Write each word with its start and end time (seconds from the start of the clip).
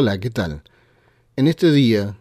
Hola, 0.00 0.20
¿qué 0.20 0.30
tal? 0.30 0.62
En 1.34 1.48
este 1.48 1.72
día, 1.72 2.16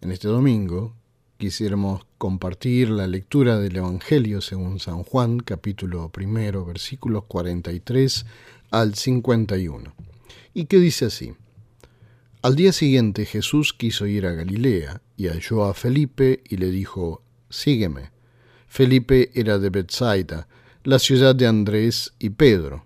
en 0.00 0.10
este 0.10 0.26
domingo, 0.26 0.92
quisiéramos 1.38 2.04
compartir 2.18 2.90
la 2.90 3.06
lectura 3.06 3.60
del 3.60 3.76
Evangelio 3.76 4.40
según 4.40 4.80
San 4.80 5.04
Juan, 5.04 5.38
capítulo 5.38 6.08
primero, 6.08 6.64
versículos 6.64 7.22
43 7.28 8.26
al 8.72 8.96
51. 8.96 9.94
Y 10.52 10.64
que 10.64 10.80
dice 10.80 11.04
así. 11.04 11.34
Al 12.42 12.56
día 12.56 12.72
siguiente 12.72 13.24
Jesús 13.24 13.72
quiso 13.72 14.08
ir 14.08 14.26
a 14.26 14.32
Galilea 14.32 15.00
y 15.16 15.28
halló 15.28 15.66
a 15.66 15.74
Felipe 15.74 16.42
y 16.48 16.56
le 16.56 16.72
dijo, 16.72 17.22
Sígueme. 17.48 18.10
Felipe 18.66 19.30
era 19.32 19.60
de 19.60 19.70
Bethsaida, 19.70 20.48
la 20.82 20.98
ciudad 20.98 21.36
de 21.36 21.46
Andrés 21.46 22.14
y 22.18 22.30
Pedro. 22.30 22.84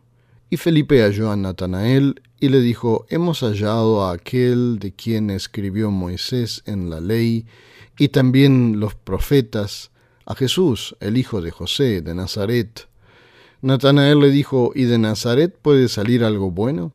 Y 0.50 0.58
Felipe 0.58 1.00
halló 1.00 1.30
a 1.30 1.36
Natanael 1.36 2.20
y 2.40 2.48
le 2.48 2.60
dijo, 2.60 3.06
Hemos 3.10 3.40
hallado 3.40 4.04
a 4.04 4.12
aquel 4.12 4.78
de 4.78 4.92
quien 4.92 5.30
escribió 5.30 5.90
Moisés 5.90 6.62
en 6.66 6.90
la 6.90 7.00
ley 7.00 7.46
y 7.98 8.08
también 8.08 8.80
los 8.80 8.94
profetas, 8.94 9.90
a 10.30 10.34
Jesús, 10.34 10.96
el 11.00 11.16
hijo 11.16 11.40
de 11.40 11.50
José, 11.50 12.02
de 12.02 12.14
Nazaret. 12.14 12.88
Natanael 13.62 14.20
le 14.20 14.30
dijo, 14.30 14.70
¿y 14.74 14.84
de 14.84 14.96
Nazaret 14.96 15.54
puede 15.60 15.88
salir 15.88 16.24
algo 16.24 16.50
bueno? 16.50 16.92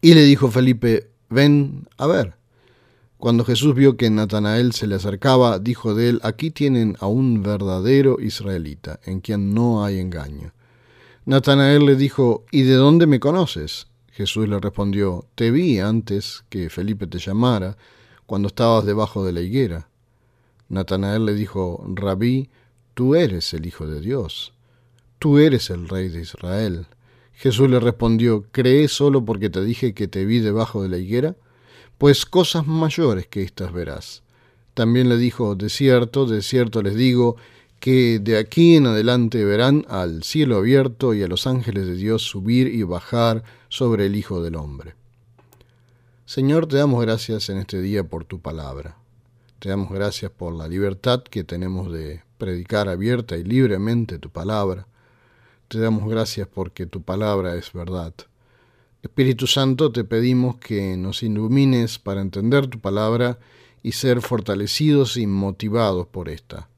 Y 0.00 0.14
le 0.14 0.22
dijo 0.22 0.50
Felipe, 0.50 1.10
ven 1.28 1.88
a 1.96 2.06
ver. 2.06 2.34
Cuando 3.18 3.44
Jesús 3.44 3.74
vio 3.74 3.96
que 3.96 4.08
Natanael 4.08 4.72
se 4.72 4.86
le 4.86 4.94
acercaba, 4.94 5.58
dijo 5.58 5.94
de 5.94 6.10
él, 6.10 6.20
aquí 6.22 6.52
tienen 6.52 6.96
a 7.00 7.08
un 7.08 7.42
verdadero 7.42 8.18
israelita, 8.20 9.00
en 9.04 9.20
quien 9.20 9.52
no 9.52 9.84
hay 9.84 9.98
engaño. 9.98 10.52
Natanael 11.24 11.84
le 11.84 11.96
dijo, 11.96 12.46
¿y 12.52 12.62
de 12.62 12.74
dónde 12.74 13.08
me 13.08 13.18
conoces? 13.18 13.88
Jesús 14.18 14.48
le 14.48 14.58
respondió, 14.58 15.26
Te 15.36 15.52
vi 15.52 15.78
antes 15.78 16.42
que 16.48 16.70
Felipe 16.70 17.06
te 17.06 17.20
llamara, 17.20 17.78
cuando 18.26 18.48
estabas 18.48 18.84
debajo 18.84 19.24
de 19.24 19.32
la 19.32 19.42
higuera. 19.42 19.90
Natanael 20.68 21.24
le 21.24 21.34
dijo, 21.34 21.84
Rabí, 21.86 22.50
tú 22.94 23.14
eres 23.14 23.54
el 23.54 23.64
Hijo 23.64 23.86
de 23.86 24.00
Dios, 24.00 24.54
tú 25.20 25.38
eres 25.38 25.70
el 25.70 25.88
Rey 25.88 26.08
de 26.08 26.22
Israel. 26.22 26.88
Jesús 27.32 27.70
le 27.70 27.78
respondió, 27.78 28.44
¿crees 28.50 28.90
solo 28.90 29.24
porque 29.24 29.50
te 29.50 29.62
dije 29.62 29.94
que 29.94 30.08
te 30.08 30.24
vi 30.24 30.40
debajo 30.40 30.82
de 30.82 30.88
la 30.88 30.98
higuera? 30.98 31.36
Pues 31.96 32.26
cosas 32.26 32.66
mayores 32.66 33.28
que 33.28 33.44
éstas 33.44 33.72
verás. 33.72 34.24
También 34.74 35.08
le 35.08 35.16
dijo, 35.16 35.54
de 35.54 35.68
cierto, 35.68 36.26
de 36.26 36.42
cierto 36.42 36.82
les 36.82 36.96
digo, 36.96 37.36
que 37.80 38.18
de 38.18 38.38
aquí 38.38 38.76
en 38.76 38.86
adelante 38.86 39.44
verán 39.44 39.86
al 39.88 40.22
cielo 40.22 40.56
abierto 40.56 41.14
y 41.14 41.22
a 41.22 41.28
los 41.28 41.46
ángeles 41.46 41.86
de 41.86 41.94
Dios 41.94 42.22
subir 42.22 42.66
y 42.68 42.82
bajar 42.82 43.44
sobre 43.68 44.06
el 44.06 44.16
Hijo 44.16 44.42
del 44.42 44.56
Hombre. 44.56 44.94
Señor, 46.26 46.66
te 46.66 46.76
damos 46.76 47.00
gracias 47.00 47.48
en 47.48 47.58
este 47.58 47.80
día 47.80 48.04
por 48.04 48.24
tu 48.24 48.40
palabra. 48.40 48.96
Te 49.60 49.70
damos 49.70 49.90
gracias 49.90 50.30
por 50.30 50.54
la 50.54 50.68
libertad 50.68 51.22
que 51.22 51.44
tenemos 51.44 51.92
de 51.92 52.22
predicar 52.36 52.88
abierta 52.88 53.36
y 53.36 53.44
libremente 53.44 54.18
tu 54.18 54.30
palabra. 54.30 54.86
Te 55.68 55.78
damos 55.78 56.08
gracias 56.08 56.46
porque 56.46 56.86
tu 56.86 57.02
palabra 57.02 57.56
es 57.56 57.72
verdad. 57.72 58.12
Espíritu 59.02 59.46
Santo, 59.46 59.92
te 59.92 60.04
pedimos 60.04 60.56
que 60.56 60.96
nos 60.96 61.22
ilumines 61.22 61.98
para 61.98 62.20
entender 62.20 62.66
tu 62.66 62.80
palabra 62.80 63.38
y 63.82 63.92
ser 63.92 64.20
fortalecidos 64.20 65.16
y 65.16 65.26
motivados 65.26 66.08
por 66.08 66.28
esta. 66.28 66.68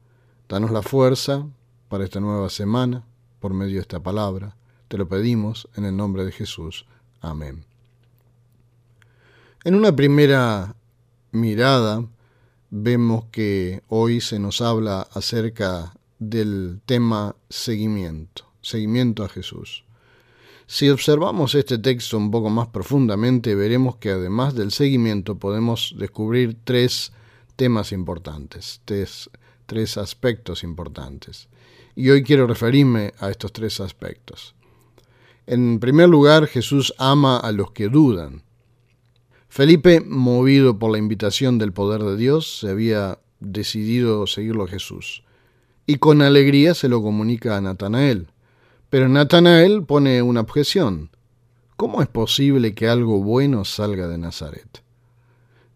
Danos 0.51 0.71
la 0.71 0.81
fuerza 0.81 1.47
para 1.87 2.03
esta 2.03 2.19
nueva 2.19 2.49
semana 2.49 3.05
por 3.39 3.53
medio 3.53 3.75
de 3.75 3.83
esta 3.83 4.01
palabra. 4.01 4.57
Te 4.89 4.97
lo 4.97 5.07
pedimos 5.07 5.69
en 5.77 5.85
el 5.85 5.95
nombre 5.95 6.25
de 6.25 6.33
Jesús. 6.33 6.85
Amén. 7.21 7.63
En 9.63 9.75
una 9.75 9.95
primera 9.95 10.75
mirada 11.31 12.05
vemos 12.69 13.27
que 13.31 13.81
hoy 13.87 14.19
se 14.19 14.39
nos 14.39 14.59
habla 14.59 15.07
acerca 15.13 15.93
del 16.19 16.81
tema 16.85 17.37
seguimiento, 17.49 18.43
seguimiento 18.61 19.23
a 19.23 19.29
Jesús. 19.29 19.85
Si 20.67 20.89
observamos 20.89 21.55
este 21.55 21.77
texto 21.77 22.17
un 22.17 22.29
poco 22.29 22.49
más 22.49 22.67
profundamente, 22.67 23.55
veremos 23.55 23.95
que 23.95 24.09
además 24.09 24.53
del 24.53 24.73
seguimiento 24.73 25.37
podemos 25.37 25.95
descubrir 25.97 26.57
tres 26.65 27.13
temas 27.55 27.93
importantes, 27.93 28.81
tres 28.83 29.29
tres 29.71 29.95
aspectos 29.95 30.65
importantes. 30.65 31.47
Y 31.95 32.09
hoy 32.09 32.23
quiero 32.23 32.45
referirme 32.45 33.13
a 33.19 33.29
estos 33.29 33.53
tres 33.53 33.79
aspectos. 33.79 34.53
En 35.47 35.79
primer 35.79 36.09
lugar, 36.09 36.47
Jesús 36.47 36.93
ama 36.97 37.37
a 37.37 37.53
los 37.53 37.71
que 37.71 37.87
dudan. 37.87 38.43
Felipe, 39.47 40.01
movido 40.01 40.77
por 40.77 40.91
la 40.91 40.97
invitación 40.97 41.57
del 41.57 41.71
poder 41.71 42.03
de 42.03 42.17
Dios, 42.17 42.59
se 42.59 42.69
había 42.69 43.19
decidido 43.39 44.27
seguirlo 44.27 44.65
a 44.65 44.67
Jesús. 44.67 45.23
Y 45.85 45.99
con 45.99 46.21
alegría 46.21 46.73
se 46.73 46.89
lo 46.89 47.01
comunica 47.01 47.55
a 47.55 47.61
Natanael. 47.61 48.27
Pero 48.89 49.07
Natanael 49.07 49.85
pone 49.85 50.21
una 50.21 50.41
objeción. 50.41 51.11
¿Cómo 51.77 52.01
es 52.01 52.09
posible 52.09 52.75
que 52.75 52.89
algo 52.89 53.23
bueno 53.23 53.63
salga 53.63 54.09
de 54.09 54.17
Nazaret? 54.17 54.83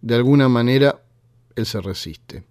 De 0.01 0.15
alguna 0.15 0.49
manera, 0.49 1.01
él 1.55 1.65
se 1.65 1.79
resiste 1.79 2.43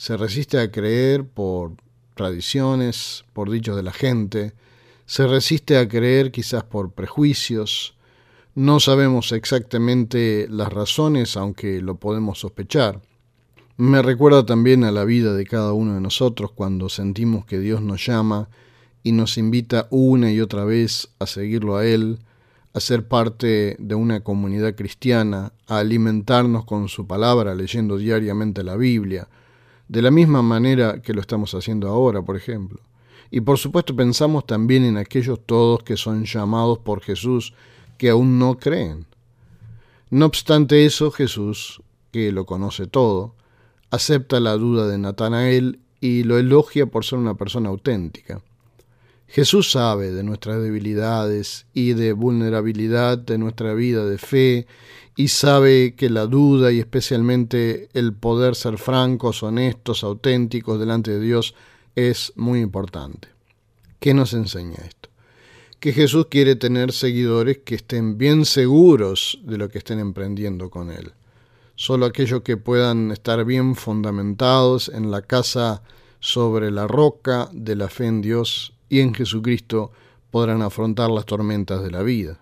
se 0.00 0.16
resiste 0.16 0.58
a 0.58 0.70
creer 0.70 1.26
por 1.26 1.72
tradiciones, 2.14 3.26
por 3.34 3.50
dichos 3.50 3.76
de 3.76 3.82
la 3.82 3.92
gente, 3.92 4.54
se 5.04 5.26
resiste 5.26 5.76
a 5.76 5.86
creer 5.86 6.32
quizás 6.32 6.64
por 6.64 6.92
prejuicios, 6.92 7.98
no 8.54 8.80
sabemos 8.80 9.30
exactamente 9.32 10.46
las 10.48 10.72
razones, 10.72 11.36
aunque 11.36 11.82
lo 11.82 11.96
podemos 11.96 12.38
sospechar. 12.38 13.02
Me 13.76 14.00
recuerda 14.00 14.46
también 14.46 14.84
a 14.84 14.90
la 14.90 15.04
vida 15.04 15.34
de 15.34 15.44
cada 15.44 15.74
uno 15.74 15.92
de 15.96 16.00
nosotros 16.00 16.50
cuando 16.50 16.88
sentimos 16.88 17.44
que 17.44 17.58
Dios 17.58 17.82
nos 17.82 18.06
llama 18.06 18.48
y 19.02 19.12
nos 19.12 19.36
invita 19.36 19.86
una 19.90 20.32
y 20.32 20.40
otra 20.40 20.64
vez 20.64 21.10
a 21.18 21.26
seguirlo 21.26 21.76
a 21.76 21.84
Él, 21.84 22.20
a 22.72 22.80
ser 22.80 23.06
parte 23.06 23.76
de 23.78 23.94
una 23.94 24.20
comunidad 24.20 24.74
cristiana, 24.76 25.52
a 25.66 25.76
alimentarnos 25.80 26.64
con 26.64 26.88
su 26.88 27.06
palabra 27.06 27.54
leyendo 27.54 27.98
diariamente 27.98 28.64
la 28.64 28.76
Biblia, 28.76 29.28
de 29.90 30.02
la 30.02 30.12
misma 30.12 30.40
manera 30.40 31.02
que 31.02 31.12
lo 31.12 31.20
estamos 31.20 31.52
haciendo 31.52 31.88
ahora, 31.88 32.22
por 32.22 32.36
ejemplo. 32.36 32.78
Y 33.28 33.40
por 33.40 33.58
supuesto 33.58 33.96
pensamos 33.96 34.46
también 34.46 34.84
en 34.84 34.96
aquellos 34.96 35.40
todos 35.44 35.82
que 35.82 35.96
son 35.96 36.26
llamados 36.26 36.78
por 36.78 37.00
Jesús 37.00 37.54
que 37.98 38.08
aún 38.08 38.38
no 38.38 38.56
creen. 38.56 39.06
No 40.08 40.26
obstante 40.26 40.86
eso, 40.86 41.10
Jesús, 41.10 41.82
que 42.12 42.30
lo 42.30 42.46
conoce 42.46 42.86
todo, 42.86 43.34
acepta 43.90 44.38
la 44.38 44.52
duda 44.52 44.86
de 44.86 44.96
Natanael 44.96 45.80
y 46.00 46.22
lo 46.22 46.38
elogia 46.38 46.86
por 46.86 47.04
ser 47.04 47.18
una 47.18 47.34
persona 47.34 47.68
auténtica. 47.68 48.42
Jesús 49.32 49.70
sabe 49.70 50.10
de 50.10 50.24
nuestras 50.24 50.60
debilidades 50.60 51.66
y 51.72 51.92
de 51.92 52.12
vulnerabilidad 52.12 53.16
de 53.16 53.38
nuestra 53.38 53.74
vida 53.74 54.04
de 54.04 54.18
fe 54.18 54.66
y 55.14 55.28
sabe 55.28 55.94
que 55.94 56.10
la 56.10 56.26
duda 56.26 56.72
y 56.72 56.80
especialmente 56.80 57.88
el 57.92 58.12
poder 58.12 58.56
ser 58.56 58.76
francos, 58.76 59.44
honestos, 59.44 60.02
auténticos 60.02 60.80
delante 60.80 61.12
de 61.12 61.20
Dios 61.20 61.54
es 61.94 62.32
muy 62.34 62.58
importante. 62.58 63.28
¿Qué 64.00 64.14
nos 64.14 64.34
enseña 64.34 64.78
esto? 64.84 65.10
Que 65.78 65.92
Jesús 65.92 66.26
quiere 66.28 66.56
tener 66.56 66.90
seguidores 66.90 67.58
que 67.58 67.76
estén 67.76 68.18
bien 68.18 68.44
seguros 68.44 69.38
de 69.44 69.58
lo 69.58 69.68
que 69.68 69.78
estén 69.78 70.00
emprendiendo 70.00 70.70
con 70.70 70.90
Él. 70.90 71.12
Solo 71.76 72.06
aquellos 72.06 72.42
que 72.42 72.56
puedan 72.56 73.12
estar 73.12 73.44
bien 73.44 73.76
fundamentados 73.76 74.88
en 74.88 75.12
la 75.12 75.22
casa 75.22 75.84
sobre 76.18 76.72
la 76.72 76.88
roca 76.88 77.48
de 77.52 77.76
la 77.76 77.88
fe 77.88 78.06
en 78.06 78.22
Dios 78.22 78.74
y 78.90 79.00
en 79.00 79.14
Jesucristo 79.14 79.92
podrán 80.30 80.60
afrontar 80.60 81.10
las 81.10 81.24
tormentas 81.24 81.82
de 81.82 81.90
la 81.90 82.02
vida. 82.02 82.40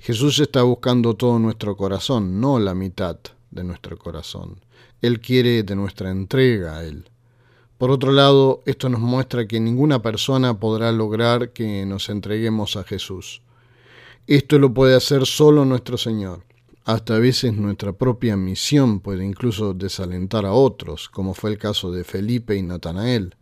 Jesús 0.00 0.38
está 0.38 0.62
buscando 0.62 1.14
todo 1.14 1.38
nuestro 1.38 1.76
corazón, 1.76 2.40
no 2.40 2.58
la 2.58 2.74
mitad 2.74 3.16
de 3.50 3.64
nuestro 3.64 3.96
corazón. 3.96 4.60
Él 5.00 5.20
quiere 5.20 5.62
de 5.62 5.76
nuestra 5.76 6.10
entrega 6.10 6.78
a 6.78 6.84
Él. 6.84 7.08
Por 7.78 7.90
otro 7.90 8.12
lado, 8.12 8.62
esto 8.66 8.88
nos 8.88 9.00
muestra 9.00 9.46
que 9.46 9.60
ninguna 9.60 10.02
persona 10.02 10.58
podrá 10.58 10.92
lograr 10.92 11.52
que 11.52 11.86
nos 11.86 12.10
entreguemos 12.10 12.76
a 12.76 12.84
Jesús. 12.84 13.40
Esto 14.26 14.58
lo 14.58 14.74
puede 14.74 14.94
hacer 14.94 15.24
solo 15.24 15.64
nuestro 15.64 15.96
Señor. 15.96 16.44
Hasta 16.84 17.16
a 17.16 17.18
veces 17.18 17.54
nuestra 17.54 17.92
propia 17.92 18.36
misión 18.36 19.00
puede 19.00 19.24
incluso 19.24 19.72
desalentar 19.74 20.44
a 20.44 20.52
otros, 20.52 21.08
como 21.08 21.34
fue 21.34 21.50
el 21.50 21.58
caso 21.58 21.92
de 21.92 22.04
Felipe 22.04 22.56
y 22.56 22.62
Natanael. 22.62 23.36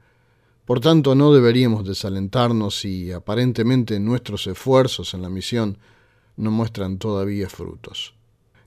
Por 0.68 0.80
tanto, 0.80 1.14
no 1.14 1.32
deberíamos 1.32 1.86
desalentarnos 1.86 2.80
si 2.80 3.10
aparentemente 3.10 3.98
nuestros 3.98 4.46
esfuerzos 4.46 5.14
en 5.14 5.22
la 5.22 5.30
misión 5.30 5.78
no 6.36 6.50
muestran 6.50 6.98
todavía 6.98 7.48
frutos. 7.48 8.12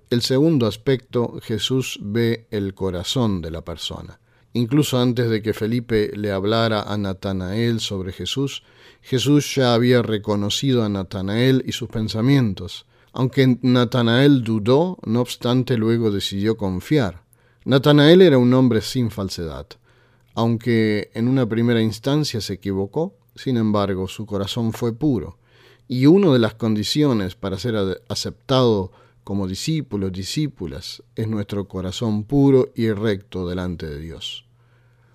El 0.10 0.24
segundo 0.24 0.66
aspecto, 0.66 1.38
Jesús 1.44 2.00
ve 2.02 2.48
el 2.50 2.74
corazón 2.74 3.40
de 3.44 3.52
la 3.52 3.62
persona. 3.62 4.20
Incluso 4.54 5.00
antes 5.00 5.30
de 5.30 5.44
que 5.44 5.54
Felipe 5.54 6.10
le 6.16 6.32
hablara 6.32 6.82
a 6.82 6.98
Natanael 6.98 7.80
sobre 7.80 8.14
Jesús, 8.14 8.64
Jesús 9.04 9.54
ya 9.54 9.76
había 9.76 10.02
reconocido 10.02 10.84
a 10.84 10.90
Natanael 10.90 11.64
y 11.68 11.72
sus 11.74 11.90
pensamientos. 11.90 12.88
Aunque 13.14 13.60
Natanael 13.62 14.44
dudó, 14.44 14.98
no 15.06 15.22
obstante 15.22 15.78
luego 15.78 16.10
decidió 16.10 16.58
confiar. 16.58 17.22
Natanael 17.64 18.24
era 18.24 18.40
un 18.40 18.52
hombre 18.56 18.82
sin 18.82 19.12
falsedad. 19.12 19.68
Aunque 20.34 21.12
en 21.14 21.28
una 21.28 21.48
primera 21.48 21.82
instancia 21.82 22.42
se 22.42 22.54
equivocó, 22.54 23.16
sin 23.36 23.58
embargo 23.58 24.08
su 24.08 24.26
corazón 24.26 24.74
fue 24.74 24.94
puro. 24.94 25.38
Y 25.88 26.06
una 26.06 26.32
de 26.32 26.40
las 26.40 26.54
condiciones 26.54 27.36
para 27.36 27.60
ser 27.60 27.76
aceptado 28.08 28.92
como 29.24 29.48
discípulos, 29.48 30.12
discípulas, 30.12 31.04
es 31.16 31.28
nuestro 31.28 31.68
corazón 31.68 32.24
puro 32.24 32.70
y 32.76 32.92
recto 32.92 33.48
delante 33.48 33.88
de 33.88 34.00
Dios. 34.00 34.46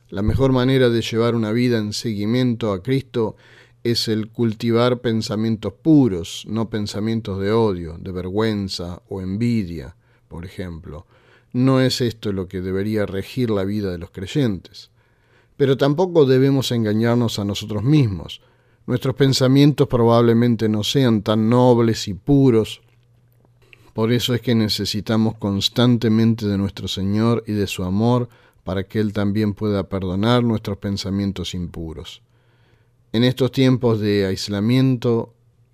La 0.08 0.22
mejor 0.22 0.52
manera 0.52 0.88
de 0.90 1.02
llevar 1.02 1.34
una 1.34 1.50
vida 1.50 1.78
en 1.78 1.92
seguimiento 1.92 2.72
a 2.72 2.82
Cristo 2.82 3.36
es 3.82 4.08
el 4.08 4.30
cultivar 4.30 5.00
pensamientos 5.00 5.72
puros, 5.72 6.44
no 6.46 6.70
pensamientos 6.70 7.40
de 7.40 7.52
odio, 7.52 7.96
de 7.98 8.12
vergüenza 8.12 9.02
o 9.08 9.20
envidia, 9.20 9.96
por 10.28 10.44
ejemplo. 10.44 11.06
No 11.52 11.80
es 11.80 12.00
esto 12.00 12.32
lo 12.32 12.48
que 12.48 12.60
debería 12.60 13.06
regir 13.06 13.50
la 13.50 13.64
vida 13.64 13.90
de 13.90 13.98
los 13.98 14.10
creyentes. 14.10 14.90
Pero 15.56 15.76
tampoco 15.76 16.26
debemos 16.26 16.70
engañarnos 16.72 17.38
a 17.38 17.44
nosotros 17.44 17.82
mismos. 17.82 18.40
Nuestros 18.86 19.14
pensamientos 19.14 19.88
probablemente 19.88 20.68
no 20.68 20.84
sean 20.84 21.22
tan 21.22 21.48
nobles 21.48 22.06
y 22.08 22.14
puros. 22.14 22.82
Por 23.94 24.12
eso 24.12 24.34
es 24.34 24.42
que 24.42 24.54
necesitamos 24.54 25.36
constantemente 25.38 26.46
de 26.46 26.58
nuestro 26.58 26.86
Señor 26.86 27.42
y 27.46 27.52
de 27.52 27.66
su 27.66 27.82
amor 27.82 28.28
para 28.62 28.84
que 28.84 29.00
Él 29.00 29.12
también 29.12 29.54
pueda 29.54 29.88
perdonar 29.88 30.44
nuestros 30.44 30.76
pensamientos 30.78 31.54
impuros. 31.54 32.22
En 33.12 33.24
estos 33.24 33.50
tiempos 33.52 34.00
de 34.00 34.26
aislamiento 34.26 35.32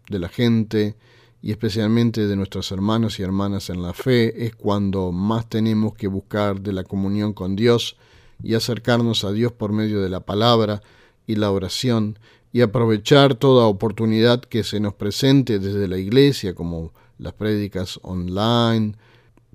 de 0.09 0.19
la 0.21 0.29
gente 0.29 0.95
y 1.43 1.51
especialmente 1.51 2.27
de 2.27 2.37
nuestros 2.37 2.71
hermanos 2.71 3.19
y 3.19 3.23
hermanas 3.25 3.69
en 3.69 3.83
la 3.83 3.93
fe 3.93 4.47
es 4.47 4.55
cuando 4.55 5.11
más 5.11 5.49
tenemos 5.49 5.95
que 5.95 6.07
buscar 6.07 6.61
de 6.61 6.73
la 6.73 6.85
comunión 6.85 7.33
con 7.33 7.57
Dios 7.57 7.97
y 8.43 8.55
acercarnos 8.55 9.25
a 9.25 9.33
Dios 9.33 9.53
por 9.53 9.73
medio 9.73 10.01
de 10.03 10.09
la 10.09 10.21
palabra 10.21 10.83
y 11.27 11.37
la 11.37 11.51
oración 11.51 12.19
y 12.53 12.61
aprovechar 12.61 13.35
toda 13.35 13.67
oportunidad 13.67 14.43
que 14.43 14.65
se 14.65 14.81
nos 14.81 14.95
presente 14.95 15.59
desde 15.59 15.89
la 15.89 15.99
iglesia 15.99 16.55
como 16.55 16.93
las 17.19 17.33
prédicas 17.33 17.99
online, 18.03 18.95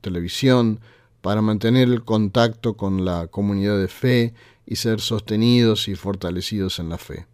televisión, 0.02 0.80
para 1.22 1.42
mantener 1.42 1.90
el 1.90 2.04
contacto 2.04 2.76
con 2.76 3.06
la 3.06 3.28
comunidad 3.28 3.78
de 3.78 3.88
fe 3.88 4.34
y 4.66 4.78
ser 4.78 5.02
sostenidos 5.02 5.88
y 5.88 5.96
fortalecidos 5.96 6.80
en 6.80 6.90
la 6.90 6.98
fe. 6.98 7.28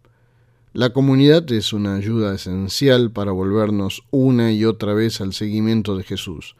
La 0.72 0.90
comunidad 0.90 1.50
es 1.52 1.72
una 1.72 1.94
ayuda 1.94 2.34
esencial 2.34 3.12
para 3.12 3.30
volvernos 3.30 4.02
una 4.10 4.52
y 4.52 4.64
otra 4.64 4.92
vez 4.92 5.20
al 5.20 5.32
seguimiento 5.32 5.96
de 5.96 6.02
Jesús. 6.02 6.56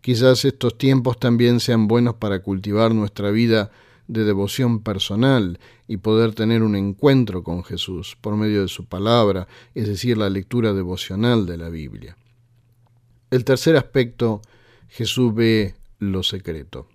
Quizás 0.00 0.44
estos 0.46 0.78
tiempos 0.78 1.18
también 1.18 1.60
sean 1.60 1.86
buenos 1.86 2.14
para 2.14 2.40
cultivar 2.40 2.94
nuestra 2.94 3.30
vida 3.30 3.70
de 4.08 4.24
devoción 4.24 4.82
personal 4.82 5.60
y 5.86 5.98
poder 5.98 6.34
tener 6.34 6.62
un 6.62 6.74
encuentro 6.74 7.44
con 7.44 7.62
Jesús 7.62 8.16
por 8.20 8.36
medio 8.36 8.62
de 8.62 8.68
su 8.68 8.86
palabra, 8.86 9.46
es 9.74 9.86
decir, 9.86 10.16
la 10.18 10.30
lectura 10.30 10.72
devocional 10.72 11.46
de 11.46 11.58
la 11.58 11.68
Biblia. 11.68 12.16
El 13.30 13.44
tercer 13.44 13.76
aspecto, 13.76 14.40
Jesús 14.88 15.34
ve 15.34 15.74
lo 15.98 16.22
secreto. 16.22 16.88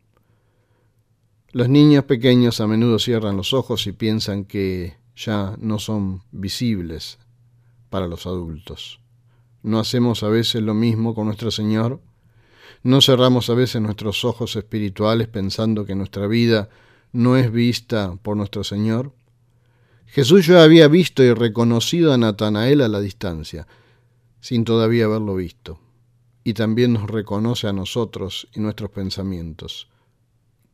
Los 1.52 1.70
niños 1.70 2.06
pequeños 2.06 2.60
a 2.60 2.68
menudo 2.68 2.98
cierran 2.98 3.38
los 3.38 3.54
ojos 3.54 3.86
y 3.86 3.92
piensan 3.92 4.46
que 4.46 4.98
ya 5.16 5.56
no 5.60 5.78
son 5.78 6.24
visibles 6.32 7.20
para 7.92 8.08
los 8.08 8.26
adultos. 8.26 9.00
¿No 9.62 9.80
hacemos 9.80 10.24
a 10.24 10.30
veces 10.30 10.64
lo 10.64 10.74
mismo 10.74 11.14
con 11.14 11.28
nuestro 11.28 11.52
Señor? 11.52 12.02
¿No 12.82 13.02
cerramos 13.02 13.52
a 13.52 13.54
veces 13.54 13.82
nuestros 13.84 14.26
ojos 14.26 14.56
espirituales 14.56 15.28
pensando 15.28 15.86
que 15.86 15.94
nuestra 15.94 16.26
vida 16.26 16.70
no 17.14 17.38
es 17.38 17.52
vista 17.52 18.18
por 18.22 18.36
nuestro 18.36 18.64
Señor? 18.64 19.14
Jesús 20.08 20.46
ya 20.46 20.64
había 20.64 20.88
visto 20.88 21.24
y 21.24 21.34
reconocido 21.34 22.14
a 22.14 22.18
Natanael 22.18 22.82
a 22.82 22.88
la 22.88 23.00
distancia, 23.00 23.68
sin 24.42 24.66
todavía 24.66 25.06
haberlo 25.06 25.36
visto, 25.36 25.80
y 26.44 26.54
también 26.54 26.94
nos 26.94 27.10
reconoce 27.10 27.68
a 27.68 27.74
nosotros 27.74 28.48
y 28.54 28.60
nuestros 28.60 28.92
pensamientos, 28.92 29.88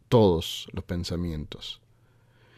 todos 0.08 0.68
los 0.74 0.84
pensamientos. 0.84 1.80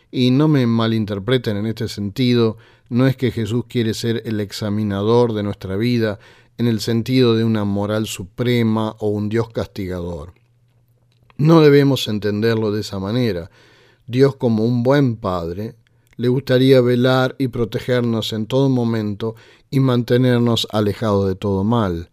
Y 0.10 0.32
no 0.32 0.48
me 0.48 0.66
malinterpreten 0.66 1.58
en 1.58 1.68
este 1.68 1.88
sentido, 1.88 2.58
no 2.90 3.08
es 3.08 3.16
que 3.16 3.32
Jesús 3.32 3.66
quiere 3.68 3.94
ser 3.94 4.24
el 4.26 4.40
examinador 4.40 5.34
de 5.34 5.44
nuestra 5.44 5.76
vida 5.76 6.20
en 6.58 6.68
el 6.68 6.80
sentido 6.80 7.36
de 7.36 7.44
una 7.44 7.64
moral 7.64 8.08
suprema 8.08 8.96
o 9.00 9.10
un 9.10 9.30
Dios 9.30 9.50
castigador. 9.50 10.34
No 11.38 11.62
debemos 11.62 12.08
entenderlo 12.08 12.72
de 12.72 12.82
esa 12.82 13.00
manera. 13.00 13.50
Dios 14.12 14.36
como 14.36 14.66
un 14.66 14.84
buen 14.84 15.16
Padre 15.16 15.76
le 16.18 16.28
gustaría 16.28 16.82
velar 16.82 17.36
y 17.40 17.48
protegernos 17.48 18.34
en 18.34 18.46
todo 18.46 18.68
momento 18.68 19.36
y 19.70 19.80
mantenernos 19.80 20.68
alejados 20.70 21.30
de 21.30 21.36
todo 21.36 21.64
mal. 21.64 22.10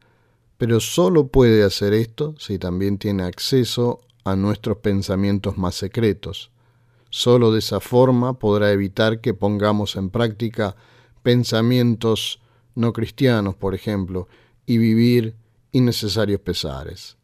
Pero 0.58 0.78
solo 0.78 1.26
puede 1.26 1.64
hacer 1.64 1.92
esto 1.92 2.36
si 2.38 2.56
también 2.58 2.98
tiene 2.98 3.24
acceso 3.24 4.00
a 4.22 4.36
nuestros 4.36 4.78
pensamientos 4.78 5.58
más 5.58 5.74
secretos. 5.74 6.52
Solo 7.10 7.50
de 7.50 7.58
esa 7.58 7.80
forma 7.80 8.38
podrá 8.38 8.70
evitar 8.70 9.20
que 9.20 9.34
pongamos 9.34 9.96
en 9.96 10.10
práctica 10.10 10.76
pensamientos 11.24 12.40
no 12.76 12.92
cristianos, 12.92 13.56
por 13.56 13.74
ejemplo, 13.74 14.28
y 14.66 14.78
vivir 14.78 15.34
innecesarios 15.72 16.40
pesares. 16.40 17.17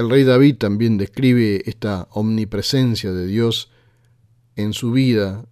El 0.00 0.08
rey 0.08 0.24
David 0.24 0.56
también 0.56 0.96
describe 0.96 1.62
esta 1.66 2.08
omnipresencia 2.12 3.12
de 3.12 3.26
Dios 3.26 3.70
en 4.56 4.72
su 4.72 4.92
vida 4.92 5.44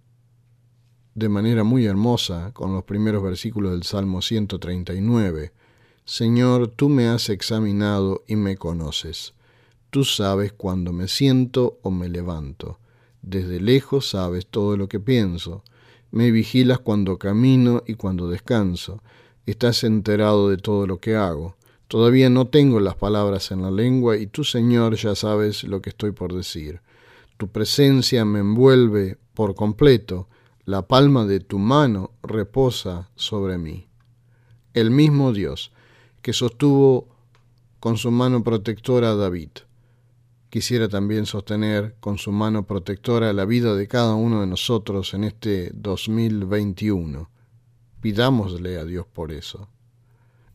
de 1.13 1.29
manera 1.29 1.63
muy 1.63 1.85
hermosa 1.85 2.49
con 2.53 2.73
los 2.73 2.83
primeros 2.83 3.21
versículos 3.21 3.73
del 3.73 3.83
Salmo 3.83 4.23
139. 4.23 5.51
Señor, 6.03 6.67
tú 6.69 6.89
me 6.89 7.09
has 7.09 7.29
examinado 7.29 8.23
y 8.25 8.37
me 8.37 8.57
conoces. 8.57 9.35
Tú 9.91 10.03
sabes 10.03 10.51
cuando 10.51 10.93
me 10.93 11.07
siento 11.07 11.77
o 11.83 11.91
me 11.91 12.09
levanto. 12.09 12.79
Desde 13.21 13.61
lejos 13.61 14.09
sabes 14.09 14.47
todo 14.47 14.77
lo 14.77 14.89
que 14.89 14.99
pienso. 14.99 15.63
Me 16.09 16.31
vigilas 16.31 16.79
cuando 16.79 17.19
camino 17.19 17.83
y 17.85 17.93
cuando 17.93 18.27
descanso. 18.27 19.03
Estás 19.45 19.83
enterado 19.83 20.49
de 20.49 20.57
todo 20.57 20.87
lo 20.87 20.99
que 20.99 21.15
hago. 21.15 21.58
Todavía 21.89 22.29
no 22.29 22.45
tengo 22.47 22.79
las 22.79 22.93
palabras 22.93 23.49
en 23.49 23.63
la 23.63 23.71
lengua 23.71 24.15
y 24.15 24.27
tú, 24.27 24.43
Señor, 24.43 24.95
ya 24.95 25.15
sabes 25.15 25.63
lo 25.63 25.81
que 25.81 25.89
estoy 25.89 26.11
por 26.11 26.35
decir. 26.35 26.81
Tu 27.37 27.47
presencia 27.47 28.25
me 28.25 28.41
envuelve 28.41 29.17
por 29.33 29.55
completo. 29.55 30.29
La 30.65 30.87
palma 30.87 31.25
de 31.25 31.39
tu 31.39 31.57
mano 31.57 32.11
reposa 32.21 33.09
sobre 33.15 33.57
mí. 33.57 33.87
El 34.75 34.91
mismo 34.91 35.33
Dios 35.33 35.71
que 36.21 36.31
sostuvo 36.31 37.07
con 37.79 37.97
su 37.97 38.11
mano 38.11 38.43
protectora 38.43 39.09
a 39.09 39.15
David 39.15 39.49
quisiera 40.51 40.89
también 40.89 41.25
sostener 41.25 41.95
con 41.99 42.19
su 42.19 42.31
mano 42.31 42.67
protectora 42.67 43.33
la 43.33 43.45
vida 43.45 43.75
de 43.75 43.87
cada 43.87 44.13
uno 44.13 44.41
de 44.41 44.47
nosotros 44.47 45.15
en 45.15 45.23
este 45.23 45.71
2021. 45.73 47.31
Pidámosle 47.99 48.77
a 48.77 48.85
Dios 48.85 49.07
por 49.07 49.31
eso. 49.31 49.69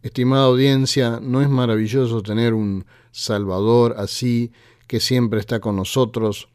Estimada 0.05 0.45
audiencia, 0.45 1.19
¿no 1.23 1.41
es 1.41 1.49
maravilloso 1.49 2.23
tener 2.23 2.53
un 2.53 2.85
Salvador 3.11 3.95
así 3.97 4.53
que 4.87 5.01
siempre 5.01 5.41
está 5.41 5.61
con 5.61 5.77
nosotros 5.77 6.49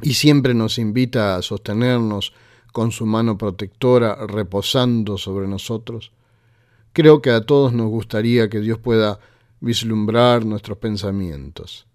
y 0.00 0.14
siempre 0.14 0.54
nos 0.54 0.78
invita 0.78 1.36
a 1.36 1.42
sostenernos 1.42 2.32
con 2.72 2.90
su 2.90 3.04
mano 3.04 3.36
protectora 3.36 4.26
reposando 4.26 5.18
sobre 5.18 5.48
nosotros? 5.48 6.12
Creo 6.94 7.20
que 7.20 7.28
a 7.28 7.42
todos 7.42 7.74
nos 7.74 7.90
gustaría 7.90 8.48
que 8.48 8.60
Dios 8.60 8.78
pueda 8.78 9.20
vislumbrar 9.60 10.46
nuestros 10.46 10.78
pensamientos 10.78 11.86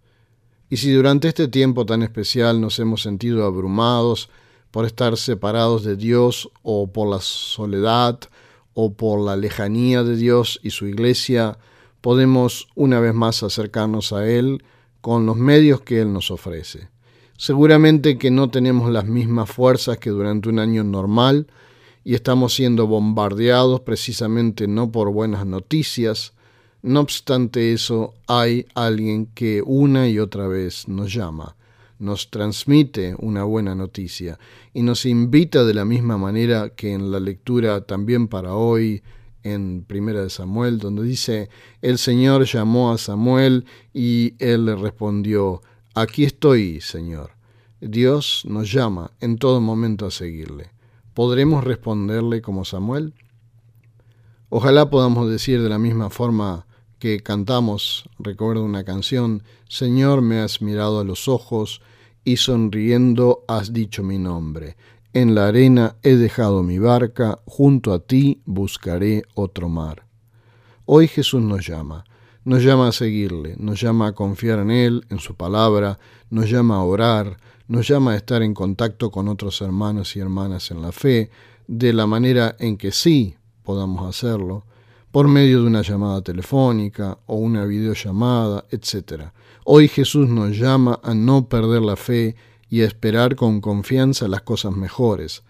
y 0.69 0.77
si 0.77 0.91
durante 0.91 1.27
este 1.27 1.47
tiempo 1.47 1.87
tan 1.87 2.03
especial 2.03 2.61
nos 2.61 2.77
hemos 2.77 3.01
sentido 3.01 3.47
abrumados 3.47 4.29
por 4.69 4.85
estar 4.85 5.17
separados 5.17 5.83
de 5.83 5.95
Dios 5.95 6.51
o 6.61 6.85
por 6.85 7.09
la 7.09 7.19
soledad 7.19 8.19
o 8.79 8.93
por 8.93 9.19
la 9.19 9.35
lejanía 9.35 10.03
de 10.03 10.15
Dios 10.15 10.59
y 10.61 10.69
su 10.69 10.85
iglesia, 10.85 11.57
podemos 11.99 12.67
una 12.75 12.99
vez 12.99 13.15
más 13.15 13.41
acercarnos 13.41 14.13
a 14.13 14.29
Él 14.29 14.63
con 15.01 15.25
los 15.25 15.35
medios 15.35 15.81
que 15.81 15.99
Él 15.99 16.13
nos 16.13 16.29
ofrece. 16.29 16.87
Seguramente 17.37 18.19
que 18.19 18.29
no 18.29 18.51
tenemos 18.51 18.91
las 18.91 19.05
mismas 19.05 19.49
fuerzas 19.49 19.97
que 19.97 20.11
durante 20.11 20.49
un 20.49 20.59
año 20.59 20.83
normal 20.83 21.47
y 22.03 22.13
estamos 22.13 22.53
siendo 22.53 22.85
bombardeados 22.85 23.81
precisamente 23.81 24.67
no 24.67 24.91
por 24.91 25.11
buenas 25.11 25.47
noticias, 25.47 26.33
no 26.83 26.99
obstante 26.99 27.73
eso, 27.73 28.13
hay 28.27 28.67
alguien 28.75 29.25
que 29.25 29.63
una 29.65 30.07
y 30.07 30.19
otra 30.19 30.47
vez 30.47 30.87
nos 30.87 31.11
llama, 31.11 31.55
nos 31.99 32.29
transmite 32.29 33.15
una 33.19 33.43
buena 33.43 33.75
noticia 33.75 34.39
y 34.73 34.81
nos 34.83 35.05
invita 35.05 35.63
de 35.63 35.73
la 35.73 35.85
misma 35.85 36.17
manera 36.17 36.69
que 36.69 36.93
en 36.93 37.11
la 37.11 37.19
lectura 37.19 37.81
también 37.81 38.27
para 38.27 38.53
hoy 38.53 39.01
en 39.43 39.83
Primera 39.87 40.21
de 40.21 40.29
Samuel, 40.29 40.77
donde 40.77 41.03
dice, 41.03 41.49
el 41.81 41.97
Señor 41.97 42.45
llamó 42.45 42.91
a 42.91 42.97
Samuel 42.97 43.65
y 43.93 44.33
él 44.39 44.65
le 44.65 44.75
respondió, 44.75 45.61
aquí 45.93 46.23
estoy, 46.23 46.81
Señor. 46.81 47.31
Dios 47.79 48.43
nos 48.47 48.71
llama 48.71 49.11
en 49.21 49.37
todo 49.37 49.61
momento 49.61 50.07
a 50.07 50.11
seguirle. 50.11 50.71
¿Podremos 51.13 51.63
responderle 51.63 52.41
como 52.41 52.65
Samuel? 52.65 53.13
Ojalá 54.49 54.89
podamos 54.89 55.29
decir 55.29 55.61
de 55.61 55.69
la 55.69 55.77
misma 55.77 56.09
forma 56.09 56.67
que 56.99 57.21
cantamos, 57.21 58.09
recuerdo 58.19 58.63
una 58.63 58.83
canción, 58.83 59.43
Señor, 59.67 60.21
me 60.21 60.39
has 60.39 60.61
mirado 60.61 60.99
a 60.99 61.03
los 61.03 61.27
ojos 61.27 61.81
y 62.23 62.37
sonriendo 62.37 63.43
has 63.47 63.73
dicho 63.73 64.03
mi 64.03 64.17
nombre. 64.17 64.75
En 65.13 65.35
la 65.35 65.47
arena 65.47 65.95
he 66.03 66.15
dejado 66.15 66.63
mi 66.63 66.79
barca, 66.79 67.39
junto 67.45 67.93
a 67.93 67.99
ti 67.99 68.41
buscaré 68.45 69.23
otro 69.33 69.69
mar. 69.69 70.05
Hoy 70.85 71.07
Jesús 71.07 71.41
nos 71.41 71.65
llama, 71.65 72.05
nos 72.43 72.63
llama 72.63 72.89
a 72.89 72.91
seguirle, 72.91 73.55
nos 73.57 73.81
llama 73.81 74.07
a 74.07 74.11
confiar 74.13 74.59
en 74.59 74.71
Él, 74.71 75.05
en 75.09 75.19
su 75.19 75.35
palabra, 75.35 75.99
nos 76.29 76.49
llama 76.49 76.77
a 76.77 76.83
orar, 76.83 77.37
nos 77.67 77.87
llama 77.87 78.13
a 78.13 78.15
estar 78.15 78.41
en 78.41 78.53
contacto 78.53 79.11
con 79.11 79.27
otros 79.27 79.61
hermanos 79.61 80.15
y 80.15 80.19
hermanas 80.19 80.71
en 80.71 80.81
la 80.81 80.91
fe, 80.91 81.29
de 81.67 81.93
la 81.93 82.07
manera 82.07 82.55
en 82.59 82.77
que 82.77 82.91
sí 82.91 83.35
podamos 83.63 84.07
hacerlo, 84.07 84.65
por 85.11 85.27
medio 85.27 85.61
de 85.61 85.67
una 85.67 85.81
llamada 85.81 86.21
telefónica 86.21 87.17
o 87.25 87.35
una 87.35 87.65
videollamada, 87.65 88.65
etc. 88.71 89.31
Hoy 89.65 89.87
Jesús 89.87 90.27
nos 90.27 90.57
llama 90.57 90.99
a 91.03 91.13
no 91.13 91.47
perder 91.47 91.81
la 91.81 91.95
fe 91.95 92.35
y 92.69 92.81
a 92.81 92.85
esperar 92.85 93.35
con 93.35 93.61
confianza 93.61 94.27
las 94.27 94.41
cosas 94.41 94.75
mejores, 94.75 95.43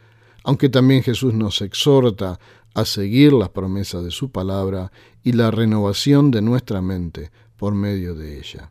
aunque 0.44 0.70
también 0.70 1.04
Jesús 1.04 1.34
nos 1.34 1.62
exhorta 1.62 2.40
a 2.74 2.86
seguir 2.86 3.34
las 3.34 3.50
promesas 3.50 4.04
de 4.04 4.12
su 4.12 4.32
palabra 4.32 4.92
y 5.24 5.32
la 5.32 5.50
renovación 5.50 6.30
de 6.30 6.42
nuestra 6.42 6.82
mente 6.82 7.32
por 7.58 7.74
medio 7.74 8.14
de 8.14 8.38
ella. 8.38 8.70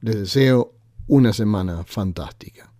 Les 0.00 0.16
deseo 0.16 0.72
una 1.06 1.32
semana 1.32 1.84
fantástica. 1.84 2.72